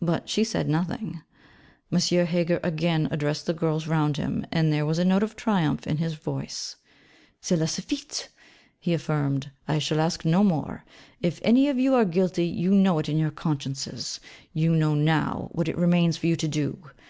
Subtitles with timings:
[0.00, 1.20] But she said nothing.
[1.92, 2.00] M.
[2.26, 5.98] Heger again addressed the girls round him, and there was a note of triumph in
[5.98, 6.76] his voice:
[7.42, 8.30] 'Cela suffit,'
[8.80, 10.86] he affirmed, 'I shall ask no more.
[11.20, 14.20] If any of you are guilty, you know it in your consciences:
[14.54, 16.82] you know now what it remains for you to do.